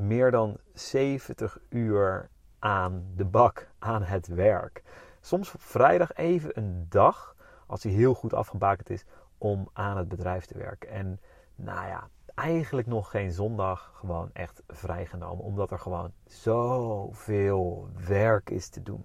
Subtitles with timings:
[0.00, 4.82] meer dan 70 uur aan de bak, aan het werk.
[5.20, 9.04] Soms op vrijdag even een dag, als hij heel goed afgebakend is,
[9.38, 10.88] om aan het bedrijf te werken.
[10.88, 11.20] En
[11.54, 15.44] nou ja, eigenlijk nog geen zondag gewoon echt vrijgenomen.
[15.44, 19.04] Omdat er gewoon zoveel werk is te doen.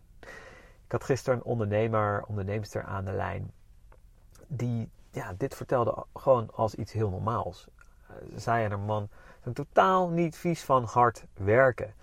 [0.86, 3.52] Ik had gisteren een ondernemer, onderneemster aan de lijn.
[4.48, 7.68] Die ja, dit vertelde gewoon als iets heel normaals.
[8.36, 9.10] Zij en haar man
[9.42, 11.94] zijn totaal niet vies van hard werken.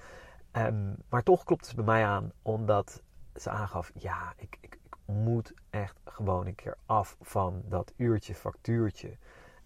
[0.53, 3.03] Um, maar toch klopt het bij mij aan, omdat
[3.34, 8.34] ze aangaf: ja, ik, ik, ik, moet echt gewoon een keer af van dat uurtje
[8.34, 9.17] factuurtje.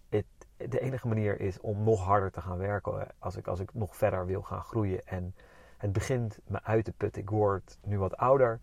[0.09, 3.75] Het, de enige manier is om nog harder te gaan werken als ik, als ik
[3.75, 5.07] nog verder wil gaan groeien.
[5.07, 5.35] En
[5.77, 7.23] het begint me uit te putten.
[7.23, 8.61] Ik word nu wat ouder.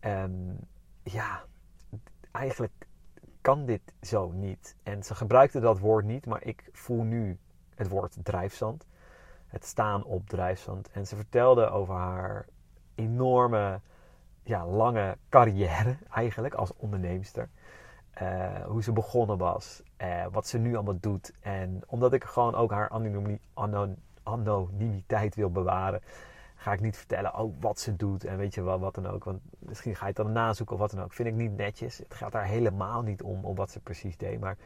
[0.00, 0.58] En
[1.02, 1.44] ja,
[2.30, 2.86] eigenlijk
[3.44, 4.76] kan dit zo niet.
[4.82, 7.38] En ze gebruikte dat woord niet, maar ik voel nu
[7.74, 8.86] het woord drijfzand.
[9.46, 10.90] Het staan op drijfzand.
[10.90, 12.46] En ze vertelde over haar
[12.94, 13.80] enorme,
[14.42, 17.48] ja, lange carrière eigenlijk als onderneemster.
[18.22, 21.32] Uh, hoe ze begonnen was, uh, wat ze nu allemaal doet.
[21.40, 22.90] En omdat ik gewoon ook haar
[24.24, 26.02] anonimiteit wil bewaren,
[26.64, 29.24] ga ik niet vertellen oh, wat ze doet en weet je wel, wat dan ook.
[29.24, 31.12] Want misschien ga je het dan nazoeken of wat dan ook.
[31.12, 31.98] Vind ik niet netjes.
[31.98, 34.40] Het gaat daar helemaal niet om, om wat ze precies deed.
[34.40, 34.56] Maar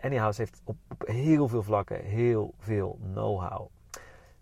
[0.00, 3.68] Anyhow, ze heeft op, op heel veel vlakken heel veel know-how.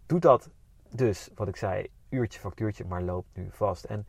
[0.07, 0.51] Doet dat
[0.91, 3.85] dus, wat ik zei, uurtje factuurtje, maar loopt nu vast.
[3.85, 4.07] En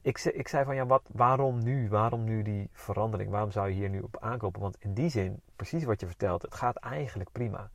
[0.00, 1.88] ik, ik zei van ja, wat, waarom nu?
[1.88, 3.30] Waarom nu die verandering?
[3.30, 4.60] Waarom zou je hier nu op aankopen?
[4.60, 7.70] Want in die zin, precies wat je vertelt, het gaat eigenlijk prima.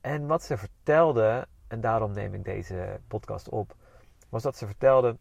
[0.00, 3.76] En wat ze vertelde, en daarom neem ik deze podcast op,
[4.28, 5.18] was dat ze vertelde: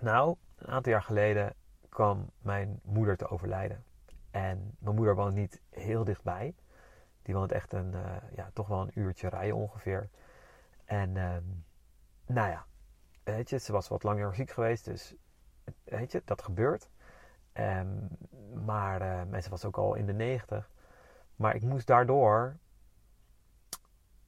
[0.00, 1.54] Nou, een aantal jaar geleden
[1.88, 3.84] kwam mijn moeder te overlijden.
[4.30, 6.54] En mijn moeder woont niet heel dichtbij.
[7.22, 10.08] Die woont echt een, uh, ja, toch wel een uurtje rijden ongeveer.
[10.84, 11.36] En uh,
[12.26, 12.66] nou ja,
[13.22, 15.14] weet je, ze was wat langer ziek geweest, dus
[15.84, 16.90] weet je, dat gebeurt.
[17.52, 18.08] Um,
[18.64, 20.70] maar mensen was ook al in de negentig.
[21.36, 22.56] Maar ik moest daardoor,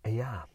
[0.03, 0.47] ja,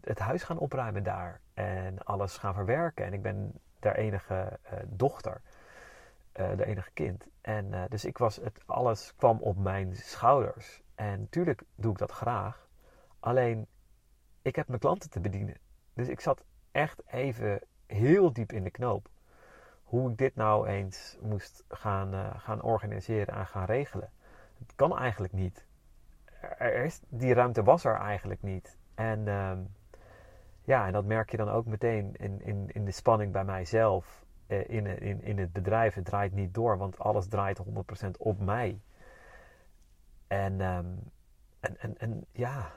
[0.00, 1.40] het huis gaan opruimen daar.
[1.54, 3.04] En alles gaan verwerken.
[3.04, 5.40] En ik ben der enige dochter.
[6.40, 7.28] Uh, de enige kind.
[7.40, 10.82] En dus ik was, het, alles kwam op mijn schouders.
[10.94, 12.68] En natuurlijk doe ik dat graag.
[13.20, 13.66] Alleen,
[14.42, 15.56] ik heb mijn klanten te bedienen.
[15.94, 19.08] Dus ik zat echt even heel diep in de knoop.
[19.82, 24.10] Hoe ik dit nou eens moest gaan, gaan organiseren en gaan regelen.
[24.58, 25.66] Het kan eigenlijk niet.
[26.58, 28.78] Er is, die ruimte was er eigenlijk niet.
[28.94, 29.52] En uh,
[30.62, 34.24] ja, en dat merk je dan ook meteen in, in, in de spanning bij mijzelf.
[34.52, 35.94] Eh, in, in, in het bedrijf.
[35.94, 37.62] Het draait niet door, want alles draait
[38.04, 38.80] 100% op mij.
[40.26, 40.86] En, ehm,
[41.60, 42.70] en, en, en ja,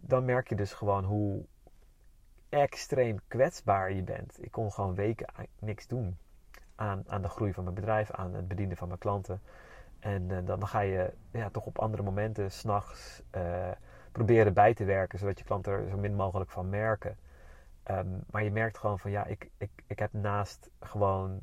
[0.00, 1.44] dan merk je dus gewoon hoe
[2.48, 4.44] extreem kwetsbaar je bent.
[4.44, 5.26] Ik kon gewoon weken
[5.58, 6.16] niks doen
[6.74, 9.40] aan, aan de groei van mijn bedrijf, aan het bedienen van mijn klanten.
[9.98, 13.70] En uh, dan ga je ja, toch op andere momenten s'nachts uh,
[14.12, 17.16] proberen bij te werken, zodat je klanten er zo min mogelijk van merken.
[17.82, 21.38] Ehm, maar je merkt gewoon van ja, ik, ik, ik heb naast gewoon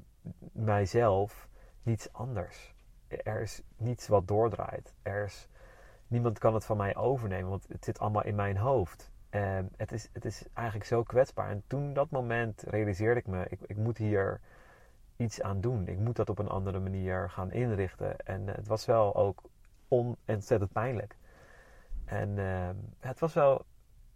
[0.51, 1.47] mijzelf
[1.83, 2.73] niets anders.
[3.07, 4.93] Er is niets wat doordraait.
[5.01, 5.47] Er is,
[6.07, 9.11] niemand kan het van mij overnemen, want het zit allemaal in mijn hoofd.
[9.31, 11.49] Um, het, is, het is eigenlijk zo kwetsbaar.
[11.49, 14.39] En toen dat moment realiseerde ik me, ik, ik moet hier
[15.15, 15.87] iets aan doen.
[15.87, 18.19] Ik moet dat op een andere manier gaan inrichten.
[18.19, 19.41] En het was wel ook
[19.87, 21.15] on, ontzettend pijnlijk.
[22.09, 23.65] En uh, het was wel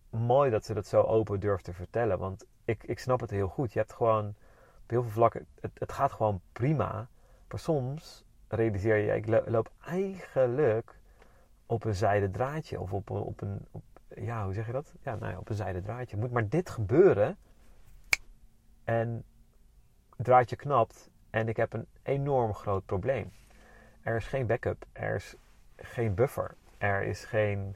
[0.10, 2.20] mooi dat ze dat zo open durft te vertellen.
[2.20, 3.74] Want ik, ik snap het heel goed.
[3.74, 4.28] Je hebt gewoon
[4.84, 7.08] op heel veel vlakken, het, het gaat gewoon prima.
[7.50, 11.00] Maar soms realiseer je, ik loop eigenlijk
[11.66, 12.80] op een zijde draadje.
[12.80, 13.84] Of op, op een, op,
[14.16, 14.94] ja, hoe zeg je dat?
[15.02, 16.18] Ja, nou ja, op een zijde draadje.
[16.18, 17.38] Moet maar dit gebeuren.
[18.84, 19.24] En
[20.16, 21.10] het draadje knapt.
[21.30, 23.32] En ik heb een enorm groot probleem.
[24.02, 24.86] Er is geen backup.
[24.92, 25.36] Er is
[25.76, 26.56] geen buffer.
[26.78, 27.76] Er is geen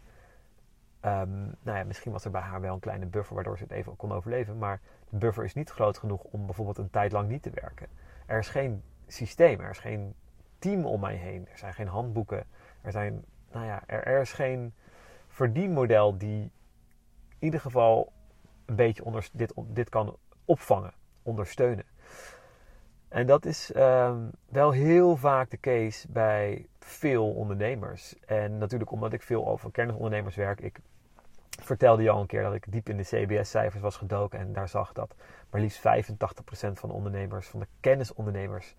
[1.06, 3.72] Um, nou ja, misschien was er bij haar wel een kleine buffer waardoor ze het
[3.72, 4.58] even kon overleven.
[4.58, 7.88] Maar de buffer is niet groot genoeg om bijvoorbeeld een tijd lang niet te werken.
[8.26, 10.16] Er is geen systeem, er is geen
[10.60, 11.48] team om mij heen.
[11.52, 12.46] Er zijn geen handboeken.
[12.82, 14.74] Er, zijn, nou ja, er, er is geen
[15.28, 16.42] verdienmodel die
[17.30, 18.12] in ieder geval
[18.66, 20.94] een beetje onder, dit, dit kan opvangen,
[21.24, 21.86] ondersteunen.
[23.08, 28.16] En dat is um, wel heel vaak de case bij veel ondernemers.
[28.26, 30.60] En natuurlijk omdat ik veel over kennisondernemers werk.
[30.60, 30.80] Ik
[31.50, 34.40] vertelde je al een keer dat ik diep in de CBS-cijfers was gedoken.
[34.40, 35.16] En daar zag dat
[35.50, 35.82] maar liefst 85%
[36.74, 38.76] van de ondernemers, van de kennisondernemers,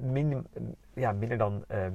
[0.00, 0.46] minim,
[0.94, 1.86] ja, minder dan uh,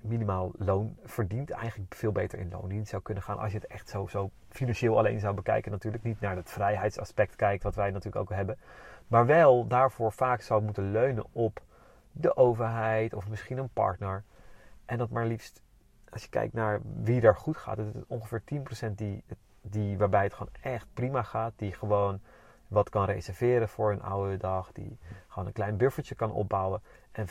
[0.00, 1.50] minimaal loon verdient.
[1.50, 3.38] Eigenlijk veel beter in loondienst zou kunnen gaan.
[3.38, 5.70] Als je het echt zo, zo financieel alleen zou bekijken.
[5.70, 8.58] Natuurlijk niet naar het vrijheidsaspect kijkt, wat wij natuurlijk ook hebben.
[9.06, 11.60] Maar wel daarvoor vaak zou moeten leunen op
[12.18, 14.24] de overheid of misschien een partner.
[14.84, 15.62] En dat maar liefst,
[16.08, 18.42] als je kijkt naar wie daar goed gaat, het is ongeveer
[18.88, 19.24] 10% die,
[19.60, 21.52] die, waarbij het gewoon echt prima gaat.
[21.56, 22.20] Die gewoon
[22.68, 24.72] wat kan reserveren voor een oude dag.
[24.72, 24.98] Die
[25.28, 26.82] gewoon een klein buffertje kan opbouwen.
[27.12, 27.30] En 5%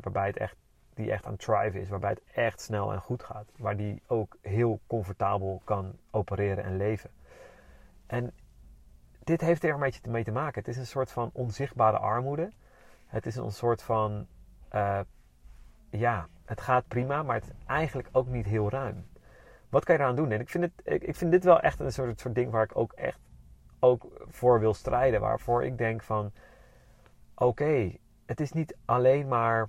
[0.00, 0.56] waarbij het echt,
[0.94, 1.88] die echt aan thrive is.
[1.88, 3.52] Waarbij het echt snel en goed gaat.
[3.56, 7.10] Waar die ook heel comfortabel kan opereren en leven.
[8.06, 8.32] En
[9.24, 10.58] dit heeft er een beetje mee te maken.
[10.60, 12.50] Het is een soort van onzichtbare armoede.
[13.06, 14.26] Het is een soort van,
[14.74, 15.00] uh,
[15.90, 19.06] ja, het gaat prima, maar het is eigenlijk ook niet heel ruim.
[19.68, 20.30] Wat kan je eraan doen?
[20.30, 22.76] En ik vind, het, ik, vind dit wel echt een soort, soort ding waar ik
[22.76, 23.18] ook echt
[23.78, 25.20] ook voor wil strijden.
[25.20, 26.32] Waarvoor ik denk van,
[27.34, 29.68] oké, het is niet alleen maar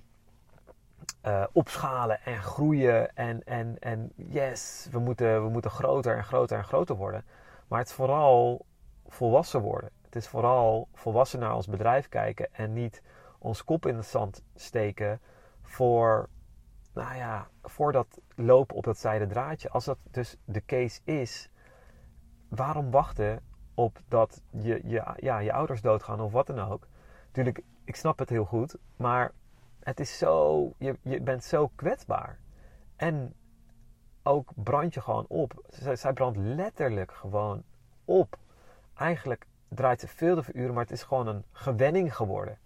[1.26, 6.58] uh, opschalen en groeien en, en, en yes, we moeten, we moeten groter en groter
[6.58, 7.24] en groter worden.
[7.68, 8.66] Maar het is vooral
[9.08, 9.90] volwassen worden.
[10.04, 13.02] Het is vooral volwassen naar ons bedrijf kijken en niet
[13.38, 15.20] ons kop in het zand steken
[15.62, 16.28] voor,
[16.92, 19.68] nou ja, voor dat lopen op dat zijde draadje.
[19.68, 21.50] Als dat dus de case is,
[22.48, 23.42] waarom wachten
[23.74, 26.86] op dat je, je, ja, je ouders doodgaan of wat dan ook?
[27.26, 29.32] Natuurlijk, ik snap het heel goed, maar
[29.80, 32.38] het is zo, je, je bent zo kwetsbaar.
[32.96, 33.34] En
[34.22, 35.64] ook brand je gewoon op.
[35.68, 37.62] Zij, zij brandt letterlijk gewoon
[38.04, 38.38] op.
[38.94, 42.58] Eigenlijk draait ze veel te veel uren, maar het is gewoon een gewenning geworden.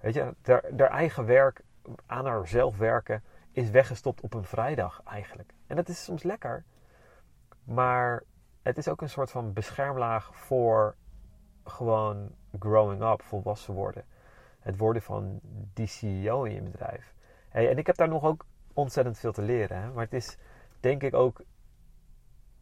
[0.00, 1.60] Weet je, haar, eigen werk,
[2.06, 3.22] aan haarzelf werken,
[3.52, 5.52] is weggestopt op een vrijdag eigenlijk.
[5.66, 6.64] En dat is soms lekker.
[7.64, 8.22] Maar
[8.62, 10.94] het is ook een soort van beschermlaag voor
[11.64, 14.04] gewoon growing up, volwassen worden.
[14.58, 15.40] Het worden van
[15.74, 17.14] die CEO in je bedrijf.
[17.48, 19.80] En ik heb daar nog ook ontzettend veel te leren.
[19.80, 19.90] Hè?
[19.90, 20.36] Maar het is
[20.80, 21.40] denk ik ook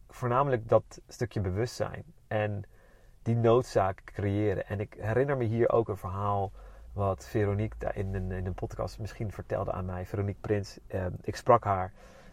[0.08, 2.04] voornamelijk dat stukje bewustzijn.
[2.26, 2.64] En
[3.22, 4.66] die noodzaak creëren.
[4.66, 6.52] En ik herinner me hier ook een verhaal
[6.96, 10.06] wat Veronique in een, in podcast misschien vertelde aan mij.
[10.06, 11.92] Veronique Prins, eh, ik sprak haar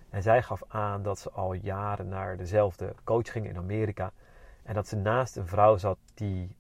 [0.10, 4.12] en zij gaf aan dat ze al jaren naar dezelfde coach ging in Amerika.
[4.64, 6.56] En dat ze naast een vrouw zat die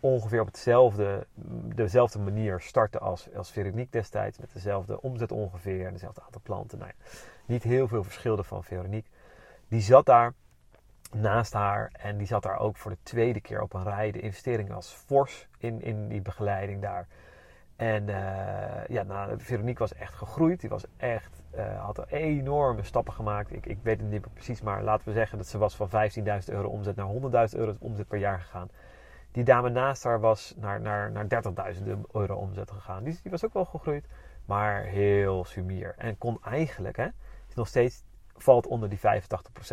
[0.00, 1.26] ongeveer op hetzelfde,
[1.74, 4.38] dezelfde manier startte als, als Veronique destijds.
[4.38, 6.78] Met dezelfde omzet ongeveer en dezelfde aantal klanten.
[6.78, 7.08] Nou ja,
[7.46, 9.10] niet heel veel verschilde van Veronique.
[9.68, 10.34] Die zat daar
[11.12, 11.90] naast haar.
[11.92, 14.10] En die zat daar ook voor de tweede keer op een rij.
[14.10, 17.06] De investering was fors in, in die begeleiding daar.
[17.76, 20.60] En uh, ja, nou, Veronique was echt gegroeid.
[20.60, 23.52] Die was echt, uh, had enorme stappen gemaakt.
[23.52, 25.88] Ik, ik weet het niet meer precies, maar laten we zeggen dat ze was van
[25.88, 25.94] 15.000
[26.46, 28.68] euro omzet naar 100.000 euro omzet per jaar gegaan.
[29.32, 31.26] Die dame naast haar was naar, naar, naar
[31.74, 33.04] 30.000 euro omzet gegaan.
[33.04, 34.06] Die, die was ook wel gegroeid,
[34.44, 35.94] maar heel sumier.
[35.98, 37.06] En kon eigenlijk, hè,
[37.48, 38.04] is nog steeds,
[38.36, 39.00] valt onder die 85%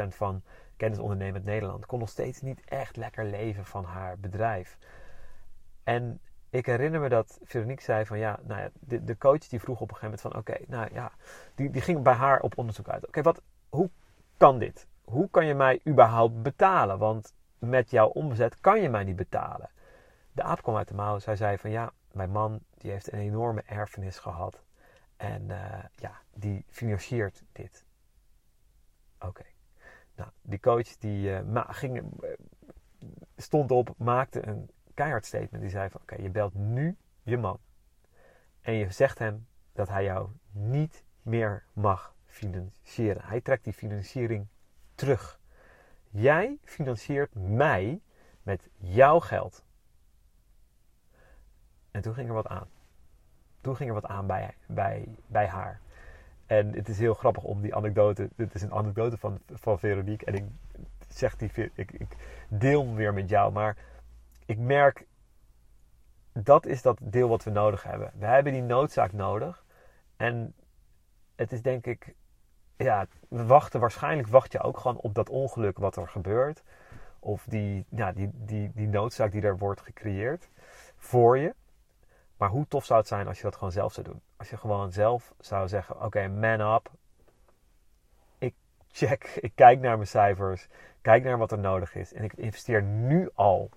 [0.07, 0.41] van
[0.77, 4.77] kennisondernemend Nederland, kon nog steeds niet echt lekker leven van haar bedrijf.
[5.83, 6.19] En
[6.49, 9.81] ik herinner me dat Veronique zei van ja, nou ja, de, de coach die vroeg
[9.81, 11.11] op een gegeven moment van oké, nou ja,
[11.55, 13.07] die, die ging bij haar op onderzoek uit.
[13.07, 13.89] Oké, wat, hoe
[14.37, 14.87] kan dit?
[15.03, 16.97] Hoe kan je mij überhaupt betalen?
[16.97, 19.69] Want met jouw omzet kan je mij niet betalen.
[20.31, 21.19] De aap kwam uit de mouw.
[21.19, 24.63] Zij zei van ja, mijn man die heeft een enorme erfenis gehad.
[25.17, 27.85] En uh, ja, die financiert dit.
[29.19, 29.43] Oké.
[30.17, 32.29] Nou, die coach die uh, ging, uh,
[33.35, 35.61] stond op, maakte een keihard statement.
[35.61, 37.59] Die zei van oké, je belt nu je man.
[38.61, 43.21] En je zegt hem dat hij jou niet meer mag financieren.
[43.25, 44.47] Hij trekt die financiering
[44.95, 45.39] terug.
[46.09, 48.01] Jij financiert mij
[48.43, 49.63] met jouw geld.
[51.91, 52.67] En toen ging er wat aan.
[53.61, 54.27] Toen ging er wat aan
[54.67, 55.81] bij, bij haar.
[56.47, 58.29] En het is heel grappig om die anekdote.
[58.35, 60.25] Dit is een anekdote van, van Veronique.
[60.25, 60.43] En ik
[61.07, 61.51] zeg die.
[61.73, 62.15] Ik, ik
[62.47, 63.51] deel hem weer met jou.
[63.51, 63.77] Maar
[64.45, 65.05] ik merk.
[66.33, 68.11] Dat is dat deel wat we nodig hebben.
[68.17, 69.65] We hebben die noodzaak nodig.
[70.17, 70.53] En
[71.35, 72.15] het is denk ik.
[72.77, 73.79] Ja, we wachten.
[73.79, 76.63] Waarschijnlijk wacht je ook gewoon op dat ongeluk wat er gebeurt.
[77.19, 80.49] Of die, ja, die, die, die noodzaak die er wordt gecreëerd.
[80.95, 81.55] Voor je.
[82.37, 84.21] Maar hoe tof zou het zijn als je dat gewoon zelf zou doen?
[84.37, 86.91] Als je gewoon zelf zou zeggen: Oké, man up.
[88.37, 88.55] Ik
[88.91, 90.67] check, ik kijk naar mijn cijfers,
[91.01, 92.13] kijk naar wat er nodig is.
[92.13, 93.69] En ik investeer nu al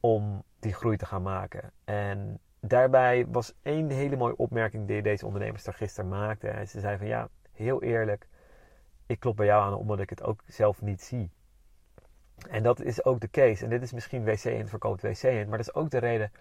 [0.00, 1.72] om die groei te gaan maken.
[1.84, 6.54] En daarbij was één hele mooie opmerking die deze ondernemers gisteren maakten.
[6.54, 8.26] En ze zei van ja, heel eerlijk,
[9.06, 11.30] ik klop bij jou aan omdat ik het ook zelf niet zie.
[12.48, 13.64] En dat is ook de case.
[13.64, 16.32] En dit is misschien WC in verkoopt WC in, maar dat is ook de reden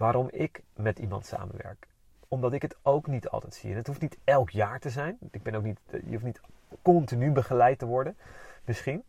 [0.00, 1.88] waarom ik met iemand samenwerk.
[2.28, 3.70] omdat ik het ook niet altijd zie.
[3.70, 5.18] En het hoeft niet elk jaar te zijn.
[5.30, 6.40] Ik ben ook niet, je hoeft niet
[6.82, 8.16] continu begeleid te worden.
[8.64, 9.04] Misschien.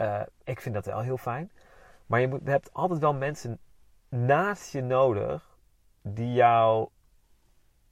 [0.00, 1.50] Uh, ik vind dat wel heel fijn.
[2.06, 3.58] Maar je, moet, hebt altijd wel mensen
[4.08, 5.58] naast je nodig
[6.02, 6.88] die jou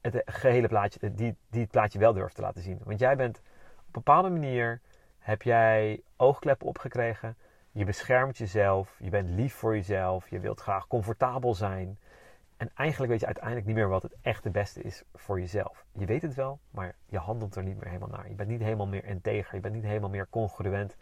[0.00, 2.80] het gehele plaatje, die, die het plaatje wel durft te laten zien.
[2.84, 3.44] Want jij bent op
[3.84, 4.80] een bepaalde manier,
[5.18, 7.36] heb jij oogkleppen opgekregen.
[7.72, 11.98] Je beschermt jezelf, je bent lief voor jezelf, je wilt graag comfortabel zijn.
[12.60, 15.84] En eigenlijk weet je uiteindelijk niet meer wat het echt het beste is voor jezelf.
[15.92, 18.28] Je weet het wel, maar je handelt er niet meer helemaal naar.
[18.28, 20.96] Je bent niet helemaal meer integer, je bent niet helemaal meer congruent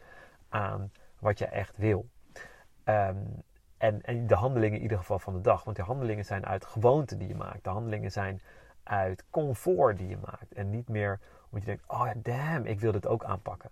[0.49, 2.09] aan wat je echt wil.
[2.85, 3.17] Ehm,
[3.77, 5.65] en, en de handelingen in ieder geval van de dag.
[5.65, 7.65] Want die handelingen zijn uit gewoonten die je maakt.
[7.65, 8.41] De handelingen zijn
[8.83, 10.53] uit comfort die je maakt.
[10.53, 13.71] En niet meer omdat je denkt, oh damn, ik wil dit ook aanpakken.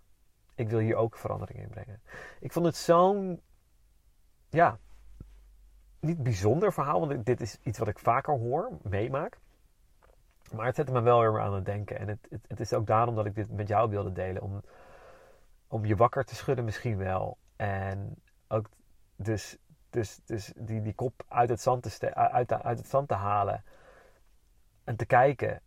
[0.54, 2.00] Ik wil hier ook verandering in brengen.
[2.40, 3.40] Ik vond het zo'n,
[4.48, 4.78] ja,
[6.00, 7.08] niet bijzonder verhaal.
[7.08, 9.38] Want dit is iets wat ik vaker hoor, meemaak.
[10.52, 11.98] Maar het zette me wel weer aan het denken.
[11.98, 14.42] En het, het, is ook daarom dat ik dit met jou wilde delen.
[14.42, 14.62] Om,
[15.66, 17.38] om je wakker te schudden misschien wel.
[17.56, 18.14] En
[18.48, 18.68] ook
[19.16, 19.56] dus,
[19.90, 23.64] dus, dus die, die kop uit het, zand te uit, uit het zand te halen.
[24.84, 25.60] En te kijken.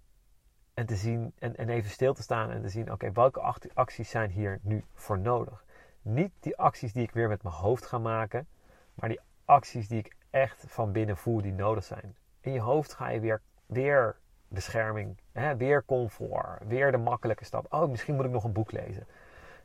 [0.73, 1.33] En te zien.
[1.39, 2.51] En, en even stil te staan.
[2.51, 2.91] En te zien.
[2.91, 5.65] Oké, welke acties zijn hier nu voor nodig?
[6.01, 8.47] Niet die acties die ik weer met mijn hoofd ga maken.
[8.93, 12.15] Maar die acties die ik echt van binnen voel die nodig zijn.
[12.39, 14.15] In je hoofd ga je weer, weer
[14.47, 15.17] bescherming.
[15.31, 15.57] Hè?
[15.57, 16.67] Weer comfort.
[16.67, 17.73] Weer de makkelijke stap.
[17.73, 19.07] Oh, misschien moet ik nog een boek lezen.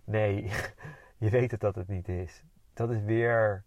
[0.04, 0.50] Nee,
[1.24, 2.42] je weet het dat het niet is.
[2.74, 3.64] Dat is weer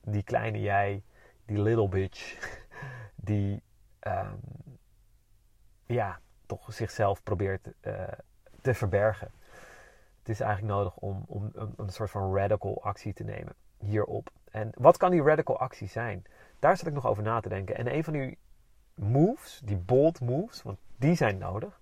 [0.00, 1.02] die kleine jij,
[1.44, 2.38] die little bitch,
[3.14, 3.62] die
[4.00, 4.40] um,
[5.86, 8.08] ja, toch zichzelf probeert uh,
[8.60, 9.30] te verbergen.
[10.18, 14.30] Het is eigenlijk nodig om, om, om, een soort van radical actie te nemen hierop.
[14.56, 16.24] En wat kan die radical actie zijn?
[16.58, 17.76] Daar zat ik nog over na te denken.
[17.76, 18.38] En een van die
[18.94, 21.80] moves, die bold moves, want die zijn nodig,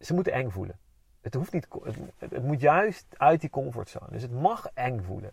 [0.00, 0.78] ze moeten eng voelen.
[1.20, 1.68] Het, hoeft niet,
[2.18, 4.10] het, moet juist uit die comfortzone.
[4.10, 5.32] Dus het mag eng voelen.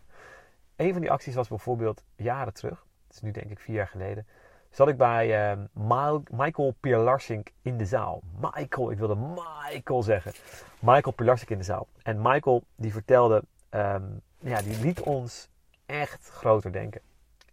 [0.76, 3.88] Een van die acties was bijvoorbeeld jaren terug, het is nu denk ik vier jaar
[3.88, 4.28] geleden,
[4.70, 8.22] zat ik bij uh, Michael Pierlarsink in de zaal.
[8.42, 10.32] Michael, ik wilde Michael zeggen.
[10.80, 11.88] Michael Pierlarsink in de zaal.
[12.04, 15.50] En Michael die vertelde, um, ja, die liet ons
[15.86, 17.02] echt groter denken.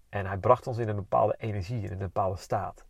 [0.09, 2.85] En hij bracht ons in een bepaalde energie, in een bepaalde staat.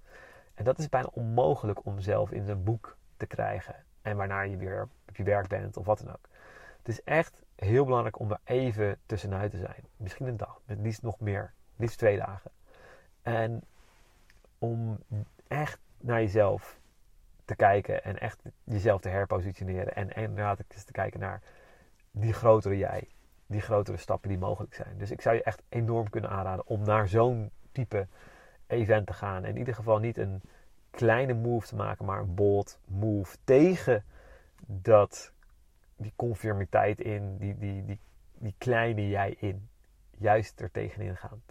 [0.54, 3.84] En dat is bijna onmogelijk om zelf in zijn boek te krijgen.
[4.02, 6.28] En waarna je weer op je werk bent of wat dan ook.
[6.78, 9.84] Het is echt heel belangrijk om er even tussenuit te zijn.
[9.96, 11.52] Misschien een dag, met liefst nog meer.
[11.76, 12.50] Liefst twee dagen.
[13.22, 13.62] En
[14.58, 14.98] om
[15.48, 16.80] echt naar jezelf
[17.44, 19.94] te kijken en echt jezelf te herpositioneren.
[19.94, 21.42] En, en inderdaad eens te kijken naar
[22.10, 23.08] die grotere jij.
[23.52, 24.98] Die grotere stappen die mogelijk zijn.
[24.98, 28.06] Dus ik zou je echt enorm kunnen aanraden om naar zo'n type
[28.66, 29.44] event te gaan.
[29.44, 30.40] In ieder geval niet een
[30.90, 34.04] kleine move te maken, maar een bold move tegen
[34.66, 35.32] dat
[35.96, 38.00] die conformiteit in, die, die, die,
[38.32, 39.68] die kleine jij in.
[40.18, 41.42] Juist er tegenin gaan.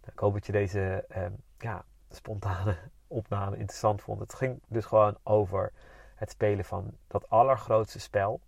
[0.00, 4.20] Nou, ik hoop dat je deze ehm, ja, spontane opname interessant vond.
[4.20, 5.72] Het ging dus gewoon over
[6.14, 8.40] het spelen van dat allergrootste spel.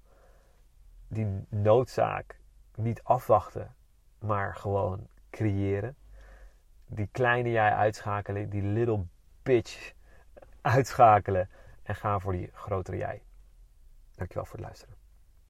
[1.08, 2.40] Die noodzaak
[2.76, 3.74] niet afwachten,
[4.18, 5.96] maar gewoon creëren.
[6.86, 9.04] Die kleine jij uitschakelen, die little
[9.42, 9.92] bitch
[10.60, 11.50] uitschakelen
[11.82, 13.22] en gaan voor die grotere jij.
[14.14, 15.01] Dankjewel voor het luisteren.